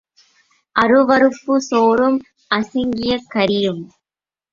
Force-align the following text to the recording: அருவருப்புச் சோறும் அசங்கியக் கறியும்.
அருவருப்புச் 0.75 1.65
சோறும் 1.67 2.17
அசங்கியக் 2.51 3.29
கறியும். 3.33 3.83